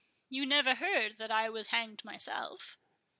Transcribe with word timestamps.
You 0.29 0.47
never 0.47 0.73
heard 0.73 1.17
that 1.17 1.29
I 1.29 1.47
was 1.51 1.67
hanged 1.67 2.03
myself?" 2.03 2.79